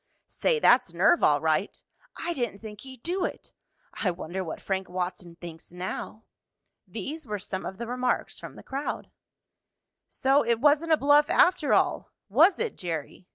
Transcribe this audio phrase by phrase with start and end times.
[0.25, 1.79] "Say, that's nerve all right!"
[2.17, 3.53] "I didn't think he'd do it!"
[3.93, 6.23] "I wonder what Frank Watson thinks now."
[6.87, 9.11] These were some of the remarks from the crowd.
[10.09, 13.27] "So, it wasn't a bluff after all; was it, Jerry?"